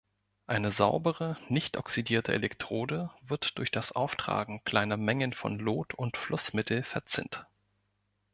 Eine 0.47 0.71
saubere 0.71 1.37
nicht 1.47 1.77
oxidierte 1.77 2.33
Elektrode 2.33 3.11
wird 3.21 3.59
durch 3.59 3.69
das 3.69 3.91
Auftragen 3.91 4.63
kleiner 4.63 4.97
Mengen 4.97 5.31
von 5.31 5.59
Lot 5.59 5.93
und 5.93 6.17
Flussmittel 6.17 6.81
verzinnt. 6.81 7.45